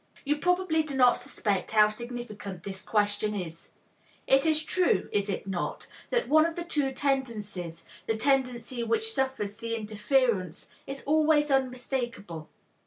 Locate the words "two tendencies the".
6.63-8.17